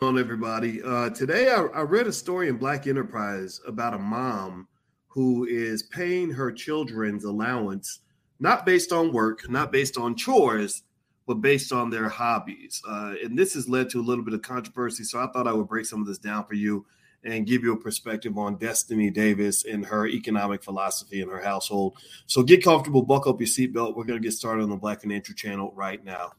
[0.00, 0.80] on everybody.
[0.82, 4.68] Uh, today, I, I, read a story in Black Enterprise about a mom
[5.08, 8.00] who is paying her children's allowance
[8.38, 10.84] not based on work, not based on chores,
[11.26, 12.80] but based on their hobbies.
[12.88, 15.02] Uh, and this has led to a little bit of controversy.
[15.02, 16.86] So I thought I would break some of this down for you
[17.24, 21.96] and give you a perspective on Destiny Davis and her economic philosophy in her household.
[22.26, 23.96] So get comfortable, buckle up your seatbelt.
[23.96, 26.34] We're going to get started on the Black Financial Channel right now.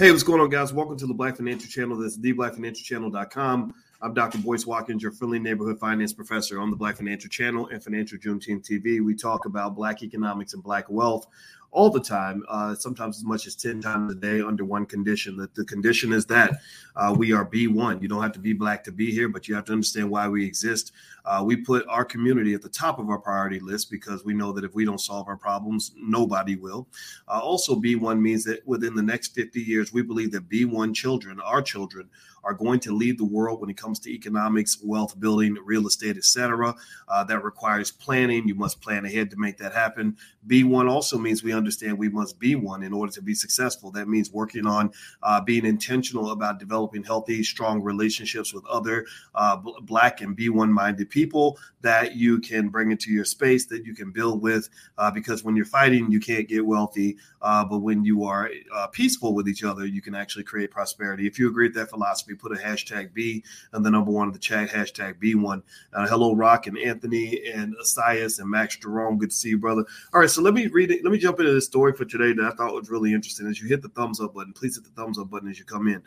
[0.00, 0.72] Hey, what's going on, guys?
[0.72, 1.98] Welcome to the Black Financial Channel.
[1.98, 3.74] That's theblackfinancialchannel.com.
[4.00, 4.38] I'm Dr.
[4.38, 8.66] Boyce Watkins, your friendly neighborhood finance professor on the Black Financial Channel and Financial Juneteenth
[8.66, 9.04] TV.
[9.04, 11.26] We talk about Black economics and Black wealth
[11.72, 15.36] all the time, uh, sometimes as much as 10 times a day under one condition.
[15.36, 16.58] That the condition is that
[16.96, 18.02] uh, we are B1.
[18.02, 20.28] You don't have to be black to be here, but you have to understand why
[20.28, 20.92] we exist.
[21.24, 24.52] Uh, we put our community at the top of our priority list because we know
[24.52, 26.88] that if we don't solve our problems, nobody will.
[27.28, 31.40] Uh, also, B1 means that within the next 50 years, we believe that B1 children,
[31.40, 32.08] our children,
[32.44, 36.16] are going to lead the world when it comes to economics, wealth building, real estate,
[36.16, 36.74] etc.
[37.08, 38.48] Uh, that requires planning.
[38.48, 40.16] You must plan ahead to make that happen.
[40.46, 43.90] B1 also means we understand we must be one in order to be successful.
[43.90, 49.58] That means working on uh, being intentional about developing healthy, strong relationships with other uh,
[49.82, 54.10] Black and B1 minded people that you can bring into your space, that you can
[54.10, 54.68] build with.
[54.98, 57.16] Uh, because when you're fighting, you can't get wealthy.
[57.42, 61.26] Uh, but when you are uh, peaceful with each other, you can actually create prosperity.
[61.26, 64.32] If you agree with that philosophy, put a hashtag B and the number one of
[64.32, 65.62] the chat, hashtag B1.
[65.92, 69.18] Uh, hello, Rock and Anthony and Asias and Max Jerome.
[69.18, 69.84] Good to see you, brother.
[70.12, 71.02] All right, so let me read it.
[71.04, 73.46] Let me jump into the story for today that I thought was really interesting.
[73.46, 75.64] As you hit the thumbs up button, please hit the thumbs up button as you
[75.64, 76.02] come in.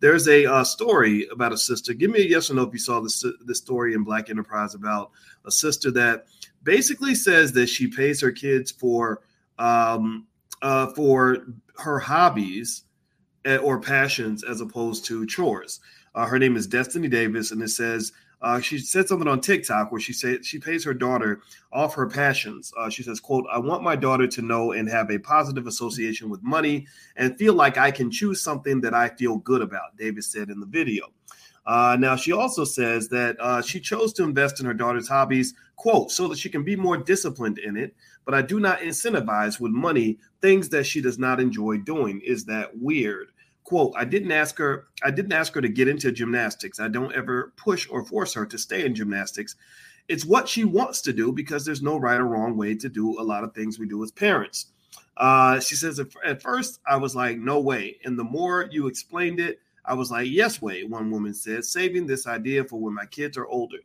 [0.00, 1.94] There's a uh, story about a sister.
[1.94, 4.74] Give me a yes or no if you saw this, this story in Black Enterprise
[4.74, 5.10] about
[5.44, 6.26] a sister that
[6.62, 9.22] basically says that she pays her kids for
[9.58, 10.26] um,
[10.62, 12.84] uh, for her hobbies
[13.46, 15.80] Eh, or passions as opposed to chores.
[16.14, 18.12] Uh, her name is Destiny Davis, and it says
[18.44, 21.40] uh, she said something on TikTok where she said she pays her daughter
[21.72, 22.72] off her passions.
[22.78, 26.28] Uh, she says, "quote I want my daughter to know and have a positive association
[26.28, 30.30] with money and feel like I can choose something that I feel good about." Davis
[30.30, 31.06] said in the video.
[31.66, 35.54] Uh, now, she also says that uh, she chose to invest in her daughter's hobbies,
[35.76, 37.94] quote, so that she can be more disciplined in it.
[38.26, 42.20] But I do not incentivize with money things that she does not enjoy doing.
[42.20, 43.28] Is that weird?
[43.64, 46.78] Quote i didn't ask her i didn't ask her to get into gymnastics.
[46.80, 49.56] I don't ever push or force her to stay in gymnastics.
[50.08, 53.18] It's what she wants to do because there's no right or wrong way to do
[53.18, 54.66] a lot of things we do as parents.
[55.16, 57.96] Uh, she says at first i was like no way.
[58.04, 62.06] And the more you explained it i was like yes way one woman said saving
[62.06, 63.78] this idea for when my kids are older.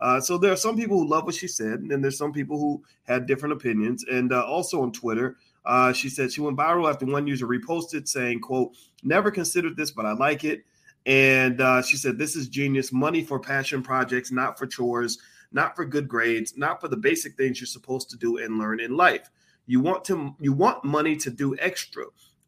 [0.00, 2.32] Uh, so there are some people who love what she said, and then there's some
[2.32, 4.04] people who had different opinions.
[4.10, 8.08] And uh, also on Twitter, uh, she said she went viral after one user reposted
[8.08, 8.72] saying, "quote
[9.02, 10.64] Never considered this, but I like it."
[11.04, 12.92] And uh, she said, "This is genius.
[12.92, 15.18] Money for passion projects, not for chores,
[15.52, 18.80] not for good grades, not for the basic things you're supposed to do and learn
[18.80, 19.30] in life.
[19.66, 22.04] You want to you want money to do extra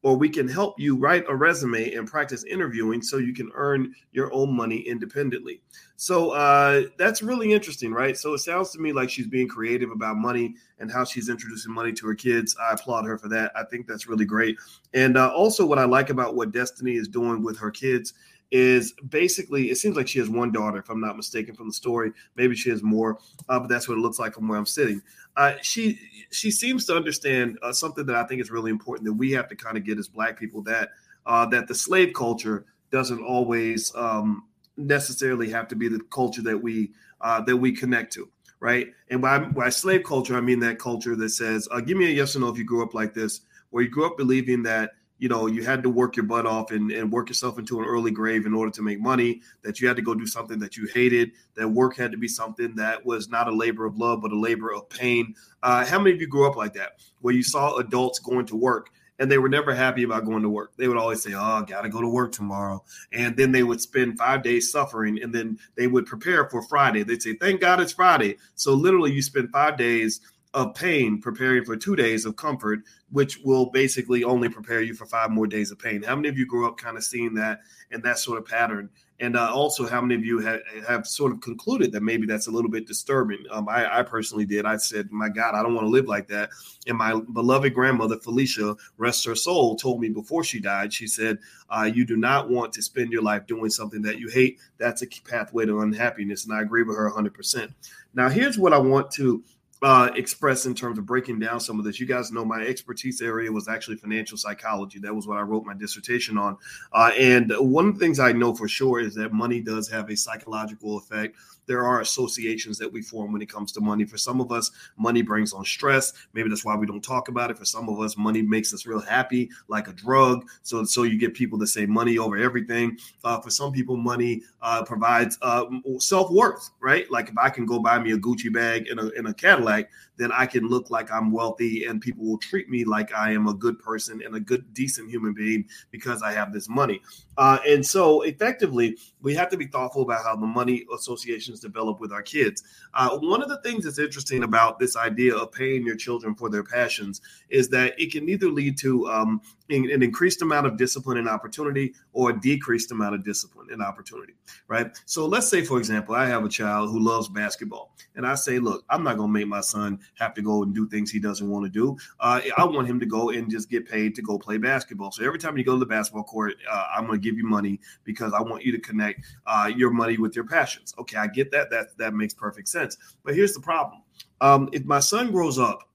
[0.09, 3.95] or we can help you write a resume and practice interviewing so you can earn
[4.13, 5.61] your own money independently.
[5.97, 8.17] So uh, that's really interesting, right?
[8.17, 11.75] So it sounds to me like she's being creative about money and how she's introducing
[11.75, 12.57] money to her kids.
[12.59, 13.53] I applaud her for that.
[13.55, 14.57] I think that's really great.
[14.95, 18.15] And uh, also, what I like about what Destiny is doing with her kids
[18.51, 21.73] is basically it seems like she has one daughter if i'm not mistaken from the
[21.73, 22.13] story.
[22.37, 25.03] Maybe she has more uh, but that's what it looks like from where i'm sitting.
[25.37, 25.99] Uh, she
[26.31, 29.49] she seems to understand uh, something that i think is really important that we have
[29.49, 30.91] to kind of get as black people that
[31.27, 34.45] uh, that the slave culture doesn't always um,
[34.79, 38.29] necessarily have to be the culture that we uh, that we connect to
[38.61, 38.89] right?
[39.11, 42.11] And by, by slave culture i mean that culture that says uh, give me a
[42.11, 44.93] yes or no if you grew up like this where you grew up believing that
[45.19, 47.87] you know you had to work your butt off and, and work yourself into an
[47.87, 50.77] early grave in order to make money that you had to go do something that
[50.77, 54.21] you hated that work had to be something that was not a labor of love
[54.23, 57.35] but a labor of pain uh, how many of you grew up like that where
[57.35, 60.73] you saw adults going to work and they were never happy about going to work.
[60.77, 64.19] They would always say, "Oh, gotta go to work tomorrow," and then they would spend
[64.19, 67.03] five days suffering, and then they would prepare for Friday.
[67.03, 70.21] They'd say, "Thank God it's Friday." So literally, you spend five days
[70.55, 72.81] of pain preparing for two days of comfort,
[73.11, 76.03] which will basically only prepare you for five more days of pain.
[76.03, 77.61] How many of you grew up kind of seeing that
[77.91, 78.89] and that sort of pattern?
[79.21, 82.47] And uh, also, how many of you have, have sort of concluded that maybe that's
[82.47, 83.45] a little bit disturbing?
[83.51, 84.65] Um, I, I, personally did.
[84.65, 86.51] I said, My God, I don't want to live like that.
[86.87, 91.39] And my beloved grandmother, Felicia, rest her soul, told me before she died, she said,
[91.69, 94.61] uh, You do not want to spend your life doing something that you hate.
[94.79, 96.45] That's a pathway to unhappiness.
[96.45, 97.75] And I agree with her 100%.
[98.15, 99.43] Now, here's what I want to
[99.83, 102.01] uh, express in terms of breaking down some of this.
[102.01, 104.99] You guys know my expertise area was actually financial psychology.
[104.99, 106.57] That was what I wrote my dissertation on.
[106.93, 110.11] Uh, and one of the things I know for sure is that money does have
[110.11, 111.37] a psychological effect
[111.69, 114.05] there are associations that we form when it comes to money.
[114.05, 116.15] For some of us, money brings on stress.
[116.33, 117.59] Maybe that's why we don't talk about it.
[117.59, 120.49] For some of us, money makes us real happy, like a drug.
[120.63, 122.99] So, so you get people that say money over everything.
[123.23, 125.67] Uh, for some people, money uh, provides uh,
[125.99, 127.09] self worth, right?
[127.11, 129.68] Like if I can go buy me a Gucci bag in a, in a Cadillac,
[129.69, 133.33] like then I can look like I'm wealthy and people will treat me like I
[133.33, 137.01] am a good person and a good, decent human being because I have this money.
[137.37, 142.01] Uh, and so, effectively, we have to be thoughtful about how the money associations develop
[142.01, 142.65] with our kids.
[142.95, 146.51] Uh, one of the things that's interesting about this idea of paying your children for
[146.51, 149.41] their passions is that it can either lead to um,
[149.71, 154.35] an increased amount of discipline and opportunity or a decreased amount of discipline and opportunity,
[154.67, 154.99] right?
[155.05, 158.59] So let's say, for example, I have a child who loves basketball, and I say,
[158.59, 161.21] look, I'm not going to make my son have to go and do things he
[161.21, 161.97] doesn't want to do.
[162.21, 165.11] Uh, I want him to go and just get paid to go play basketball.
[165.13, 167.47] So every time you go to the basketball court, uh, I'm going to give you
[167.47, 170.95] money because I want you to connect uh, your money with your passions.
[170.99, 171.71] Okay, I get that.
[171.71, 172.97] That that makes perfect sense.
[173.25, 174.03] But here's the problem:
[174.41, 175.89] um, if my son grows up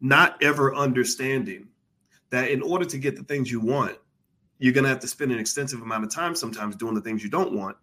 [0.00, 1.68] not ever understanding
[2.30, 3.96] that in order to get the things you want,
[4.58, 7.22] you're going to have to spend an extensive amount of time sometimes doing the things
[7.22, 7.76] you don't want,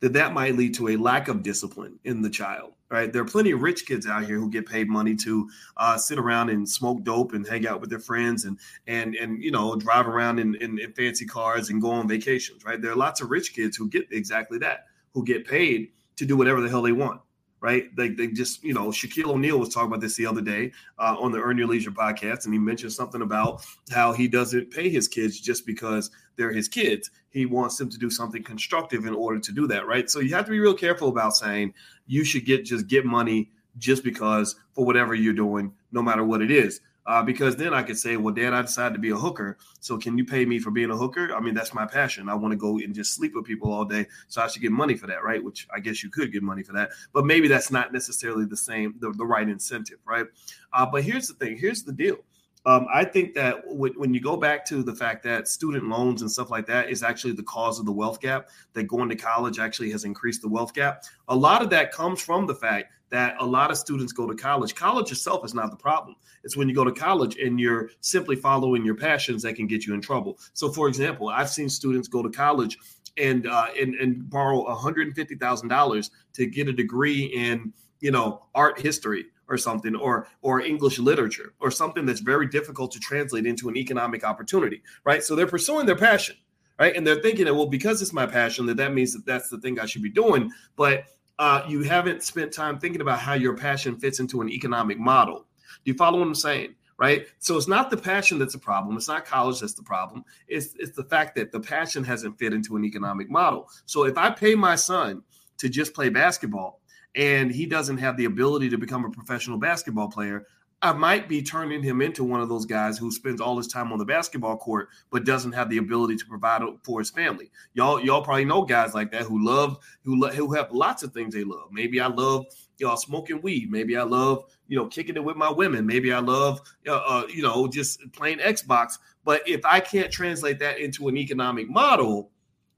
[0.00, 2.72] that that might lead to a lack of discipline in the child.
[2.90, 3.12] Right?
[3.12, 6.18] There are plenty of rich kids out here who get paid money to uh, sit
[6.18, 8.58] around and smoke dope and hang out with their friends and
[8.88, 12.64] and and you know drive around in, in, in fancy cars and go on vacations.
[12.64, 12.82] Right?
[12.82, 16.36] There are lots of rich kids who get exactly that, who get paid to do
[16.36, 17.20] whatever the hell they want
[17.60, 17.94] right?
[17.94, 21.16] They, they just, you know, Shaquille O'Neal was talking about this the other day uh,
[21.18, 24.88] on the Earn Your Leisure podcast, and he mentioned something about how he doesn't pay
[24.88, 27.10] his kids just because they're his kids.
[27.30, 30.10] He wants them to do something constructive in order to do that, right?
[30.10, 31.74] So you have to be real careful about saying
[32.06, 36.42] you should get just get money just because for whatever you're doing, no matter what
[36.42, 39.16] it is uh, because then I could say, well, Dad, I decided to be a
[39.16, 39.58] hooker.
[39.80, 41.34] So can you pay me for being a hooker?
[41.34, 42.28] I mean, that's my passion.
[42.28, 44.06] I want to go and just sleep with people all day.
[44.28, 45.42] So I should get money for that, right?
[45.42, 46.90] Which I guess you could get money for that.
[47.12, 50.26] But maybe that's not necessarily the same, the, the right incentive, right?
[50.72, 52.18] Uh, but here's the thing here's the deal.
[52.66, 56.20] Um, I think that w- when you go back to the fact that student loans
[56.20, 59.16] and stuff like that is actually the cause of the wealth gap, that going to
[59.16, 61.04] college actually has increased the wealth gap.
[61.28, 64.34] A lot of that comes from the fact that a lot of students go to
[64.34, 64.74] college.
[64.74, 66.16] College itself is not the problem.
[66.44, 69.86] It's when you go to college and you're simply following your passions that can get
[69.86, 70.38] you in trouble.
[70.52, 72.78] So, for example, I've seen students go to college
[73.16, 79.26] and uh, and, and borrow $150,000 to get a degree in you know art history
[79.48, 83.76] or something or or english literature or something that's very difficult to translate into an
[83.76, 86.34] economic opportunity right so they're pursuing their passion
[86.78, 89.48] right and they're thinking that well because it's my passion that that means that that's
[89.50, 91.04] the thing i should be doing but
[91.40, 95.46] uh, you haven't spent time thinking about how your passion fits into an economic model.
[95.84, 96.74] Do you follow what I'm saying?
[96.98, 97.28] Right.
[97.38, 98.94] So it's not the passion that's a problem.
[98.98, 100.22] It's not college that's the problem.
[100.48, 103.70] It's it's the fact that the passion hasn't fit into an economic model.
[103.86, 105.22] So if I pay my son
[105.56, 106.82] to just play basketball
[107.14, 110.44] and he doesn't have the ability to become a professional basketball player,
[110.82, 113.92] I might be turning him into one of those guys who spends all his time
[113.92, 117.50] on the basketball court but doesn't have the ability to provide for his family.
[117.74, 121.12] Y'all, y'all probably know guys like that who love who lo- who have lots of
[121.12, 121.68] things they love.
[121.70, 122.46] Maybe I love
[122.78, 123.70] y'all smoking weed.
[123.70, 125.86] Maybe I love you know kicking it with my women.
[125.86, 128.98] Maybe I love uh, uh, you know just playing Xbox.
[129.22, 132.30] But if I can't translate that into an economic model,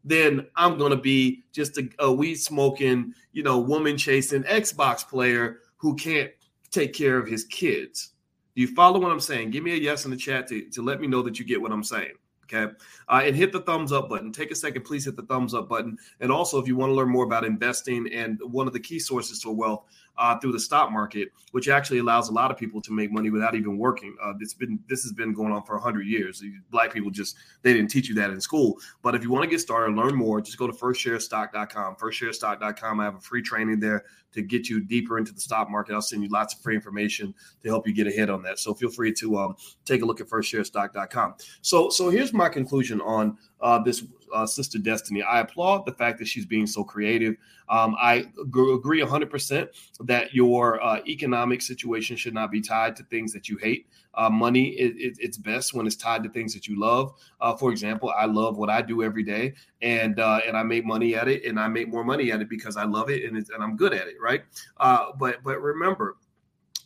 [0.05, 5.61] then I'm to be just a, a weed smoking, you know, woman chasing Xbox player
[5.77, 6.33] who can't
[6.73, 8.11] take care of his kids.
[8.57, 9.51] Do you follow what I'm saying?
[9.51, 11.61] Give me a yes in the chat to, to let me know that you get
[11.61, 12.13] what I'm saying.
[12.53, 12.73] Okay.
[13.09, 14.31] Uh, and hit the thumbs up button.
[14.31, 15.97] Take a second, please hit the thumbs up button.
[16.21, 18.99] And also, if you want to learn more about investing and one of the key
[18.99, 19.85] sources to wealth
[20.19, 23.31] uh, through the stock market, which actually allows a lot of people to make money
[23.31, 24.15] without even working.
[24.23, 26.45] Uh, it's been this has been going on for hundred years.
[26.71, 28.79] Black people just they didn't teach you that in school.
[29.01, 31.97] But if you want to get started, learn more, just go to firstsharestock.com.
[31.97, 33.01] Firstsharestock.com.
[33.01, 35.95] I have a free training there to get you deeper into the stock market.
[35.95, 38.59] I'll send you lots of free information to help you get ahead on that.
[38.59, 41.35] So feel free to um, take a look at firstsharestock.com.
[41.61, 45.23] So so here's my conclusion on uh, this uh, sister Destiny.
[45.23, 47.37] I applaud the fact that she's being so creative.
[47.69, 49.69] Um, I g- agree 100%
[50.01, 53.87] that your uh, economic situation should not be tied to things that you hate.
[54.15, 57.15] Uh, money, it, it, it's best when it's tied to things that you love.
[57.41, 60.85] Uh, for example, I love what I do every day, and uh, and I make
[60.85, 63.37] money at it, and I make more money at it because I love it and,
[63.37, 64.43] and I'm good at it, right?
[64.77, 66.17] Uh, but but remember,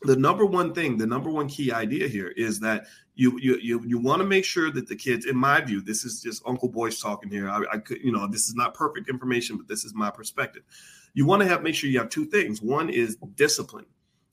[0.06, 3.82] the number one thing, the number one key idea here is that you you you,
[3.86, 6.68] you want to make sure that the kids in my view this is just uncle
[6.68, 9.84] boyce talking here I, I could you know this is not perfect information but this
[9.84, 10.62] is my perspective
[11.14, 13.86] you want to have make sure you have two things one is discipline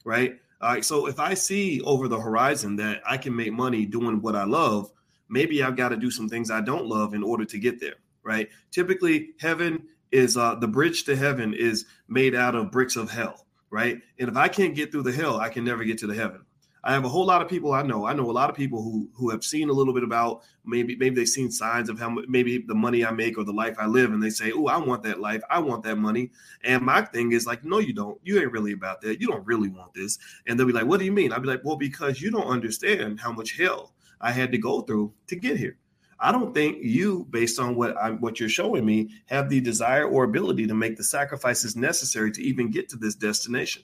[0.03, 0.85] right All right.
[0.85, 4.45] So if I see over the horizon that I can make money doing what I
[4.45, 4.91] love,
[5.27, 7.95] maybe I've got to do some things I don't love in order to get there.
[8.23, 8.49] Right.
[8.71, 13.45] Typically, heaven is uh, the bridge to heaven is made out of bricks of hell.
[13.73, 13.97] Right.
[14.19, 16.45] And if I can't get through the hell, I can never get to the heaven.
[16.83, 18.05] I have a whole lot of people I know.
[18.05, 20.95] I know a lot of people who who have seen a little bit about maybe
[20.95, 23.87] maybe they've seen signs of how maybe the money I make or the life I
[23.87, 25.41] live, and they say, "Oh, I want that life.
[25.49, 26.29] I want that money."
[26.63, 28.19] And my thing is like, "No, you don't.
[28.23, 29.19] You ain't really about that.
[29.19, 31.47] You don't really want this." And they'll be like, "What do you mean?" I'll be
[31.47, 35.35] like, "Well, because you don't understand how much hell I had to go through to
[35.35, 35.77] get here."
[36.23, 40.07] I don't think you, based on what I, what you're showing me, have the desire
[40.07, 43.83] or ability to make the sacrifices necessary to even get to this destination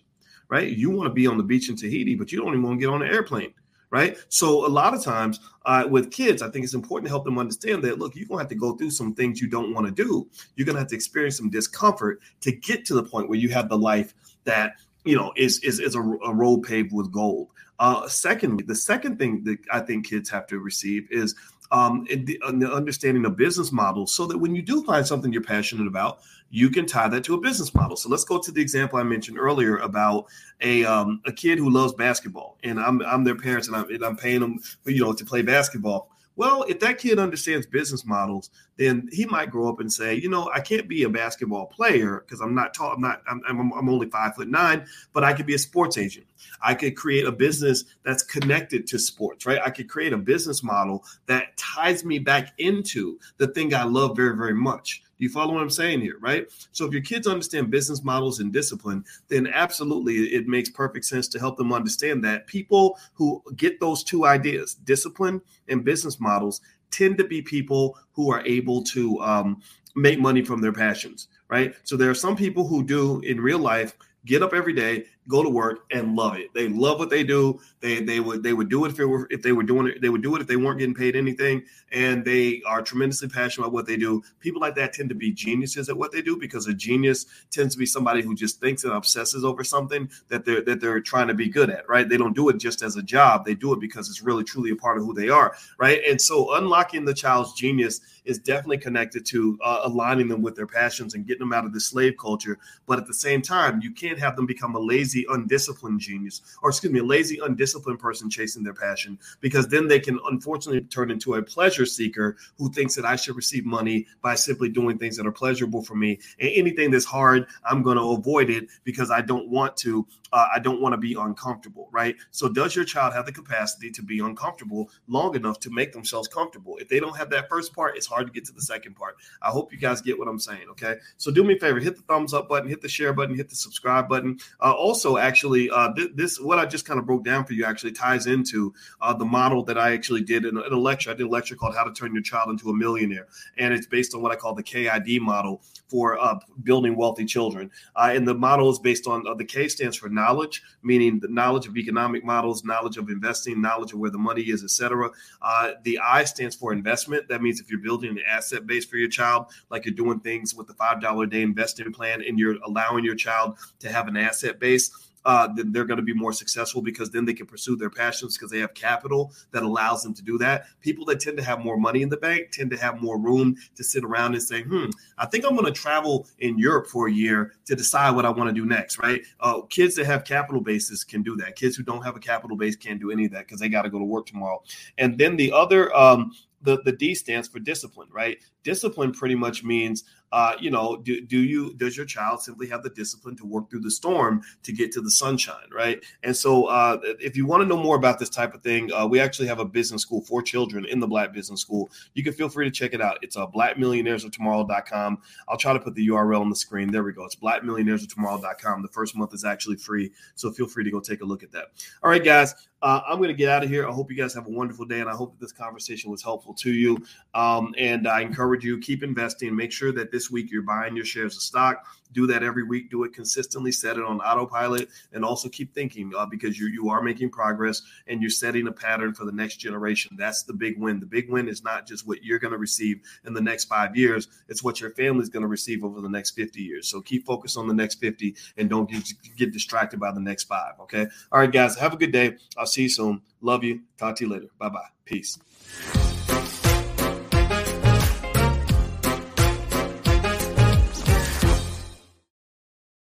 [0.49, 0.75] right?
[0.75, 2.85] You want to be on the beach in Tahiti, but you don't even want to
[2.85, 3.53] get on an airplane,
[3.91, 4.17] right?
[4.27, 7.37] So a lot of times uh, with kids, I think it's important to help them
[7.37, 9.91] understand that look, you're gonna have to go through some things you don't want to
[9.91, 10.27] do.
[10.55, 13.69] You're gonna have to experience some discomfort to get to the point where you have
[13.69, 14.73] the life that
[15.05, 17.49] you know is is is a, a road paved with gold.
[17.77, 21.33] Uh, secondly, the second thing that I think kids have to receive is
[21.71, 25.31] um, the, uh, the understanding of business models so that when you do find something
[25.31, 27.95] you're passionate about, you can tie that to a business model.
[27.95, 30.25] So let's go to the example I mentioned earlier about
[30.61, 34.03] a um, a kid who loves basketball, and I'm I'm their parents, and I'm, and
[34.03, 36.09] I'm paying them, you know, to play basketball.
[36.39, 40.29] Well, if that kid understands business models, then he might grow up and say, you
[40.29, 42.93] know, I can't be a basketball player because I'm not tall.
[42.93, 43.21] I'm not.
[43.29, 46.27] I'm, I'm, I'm only five foot nine, but I could be a sports agent.
[46.61, 49.59] I could create a business that's connected to sports, right?
[49.61, 54.15] I could create a business model that ties me back into the thing I love
[54.15, 55.03] very, very much.
[55.19, 56.47] You follow what I'm saying here, right?
[56.71, 61.27] So if your kids understand business models and discipline, then absolutely it makes perfect sense
[61.29, 66.61] to help them understand that people who get those two ideas, discipline and business models,
[66.89, 69.61] tend to be people who are able to um,
[69.95, 71.75] make money from their passions, right?
[71.83, 73.95] So there are some people who do in real life
[74.25, 76.53] get up every day go to work and love it.
[76.53, 77.61] They love what they do.
[77.79, 80.01] They they would they would do it if it were if they were doing it.
[80.01, 81.63] They would do it if they weren't getting paid anything.
[81.91, 84.23] And they are tremendously passionate about what they do.
[84.39, 87.75] People like that tend to be geniuses at what they do because a genius tends
[87.75, 91.27] to be somebody who just thinks and obsesses over something that they're that they're trying
[91.27, 91.87] to be good at.
[91.87, 92.09] Right?
[92.09, 93.45] They don't do it just as a job.
[93.45, 95.55] They do it because it's really truly a part of who they are.
[95.77, 96.01] Right?
[96.09, 100.67] And so unlocking the child's genius is definitely connected to uh, aligning them with their
[100.67, 102.57] passions and getting them out of the slave culture.
[102.85, 106.41] But at the same time, you can't have them become a lazy lazy, undisciplined genius,
[106.61, 110.81] or excuse me, a lazy, undisciplined person chasing their passion, because then they can unfortunately
[110.81, 114.97] turn into a pleasure seeker who thinks that I should receive money by simply doing
[114.97, 116.19] things that are pleasurable for me.
[116.39, 120.05] And anything that's hard, I'm going to avoid it because I don't want to.
[120.31, 122.15] Uh, I don't want to be uncomfortable, right?
[122.29, 126.27] So, does your child have the capacity to be uncomfortable long enough to make themselves
[126.27, 126.77] comfortable?
[126.77, 129.15] If they don't have that first part, it's hard to get to the second part.
[129.41, 130.67] I hope you guys get what I'm saying.
[130.69, 133.35] Okay, so do me a favor, hit the thumbs up button, hit the share button,
[133.35, 134.37] hit the subscribe button.
[134.61, 137.53] Uh, also also actually uh, th- this what I just kind of broke down for
[137.53, 140.77] you actually ties into uh, the model that I actually did in a, in a,
[140.77, 141.11] lecture.
[141.11, 143.87] I did a lecture called "How to Turn Your Child into a Millionaire," and it's
[143.87, 147.71] based on what I call the KID model for uh, building wealthy children.
[147.95, 151.27] Uh, and the model is based on uh, the K stands for knowledge, meaning the
[151.27, 155.09] knowledge of economic models, knowledge of investing, knowledge of where the money is, etc.
[155.41, 157.27] Uh, the I stands for investment.
[157.27, 160.53] That means if you're building an asset base for your child, like you're doing things
[160.53, 164.07] with the five dollar a day investing plan, and you're allowing your child to have
[164.07, 164.91] an asset base
[165.25, 168.37] uh, then they're going to be more successful because then they can pursue their passions
[168.37, 170.65] because they have capital that allows them to do that.
[170.81, 173.55] People that tend to have more money in the bank tend to have more room
[173.75, 174.85] to sit around and say, hmm,
[175.17, 178.29] I think I'm going to travel in Europe for a year to decide what I
[178.29, 179.21] want to do next, right?
[179.39, 181.55] Uh, kids that have capital bases can do that.
[181.55, 183.83] Kids who don't have a capital base can't do any of that because they got
[183.83, 184.61] to go to work tomorrow.
[184.97, 188.37] And then the other, um, the, the D stands for discipline, right?
[188.63, 192.83] Discipline pretty much means uh, you know, do, do you does your child simply have
[192.83, 196.03] the discipline to work through the storm to get to the sunshine, right?
[196.23, 199.07] And so, uh, if you want to know more about this type of thing, uh,
[199.07, 201.89] we actually have a business school for children in the Black Business School.
[202.13, 203.17] You can feel free to check it out.
[203.21, 205.17] It's uh, blackmillionairesoftomorrow.com.
[205.47, 206.91] I'll try to put the URL on the screen.
[206.91, 207.25] There we go.
[207.25, 208.81] It's blackmillionairesoftomorrow.com.
[208.81, 211.51] The first month is actually free, so feel free to go take a look at
[211.51, 211.67] that.
[212.03, 212.53] All right, guys.
[212.81, 213.87] Uh, I'm going to get out of here.
[213.87, 216.23] I hope you guys have a wonderful day, and I hope that this conversation was
[216.23, 216.97] helpful to you.
[217.33, 219.55] Um, and I encourage you keep investing.
[219.55, 221.85] Make sure that this week you're buying your shares of stock.
[222.11, 222.89] Do that every week.
[222.89, 223.71] Do it consistently.
[223.71, 227.83] Set it on autopilot, and also keep thinking uh, because you you are making progress
[228.07, 230.15] and you're setting a pattern for the next generation.
[230.17, 230.99] That's the big win.
[230.99, 233.95] The big win is not just what you're going to receive in the next five
[233.95, 236.87] years; it's what your family is going to receive over the next 50 years.
[236.87, 239.03] So keep focused on the next 50 and don't get,
[239.37, 240.73] get distracted by the next five.
[240.81, 241.07] Okay.
[241.31, 241.77] All right, guys.
[241.77, 242.37] Have a good day.
[242.57, 243.21] I'll see you soon.
[243.41, 243.81] Love you.
[243.97, 244.47] Talk to you later.
[244.57, 244.87] Bye bye.
[245.05, 245.37] Peace.